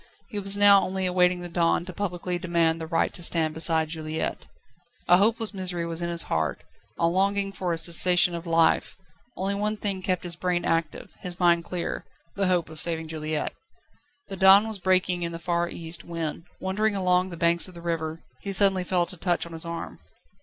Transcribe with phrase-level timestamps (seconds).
[0.29, 3.89] He was now only awaiting the dawn to publicly demand the right to stand beside
[3.89, 4.47] Juliette.
[5.07, 6.63] A hopeless misery was in his heart,
[6.97, 8.97] a longing for a cessation of life;
[9.37, 12.03] only one thing kept his brain active, his mind clear:
[12.35, 13.53] the hope of saving Juliette.
[14.27, 17.79] The dawn was breaking in the far east when, wandering along the banks of the
[17.83, 19.99] river, he suddenly felt a touch on his arm.